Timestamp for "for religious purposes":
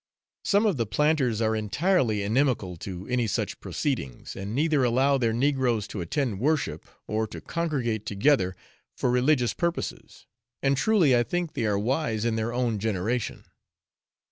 8.97-10.25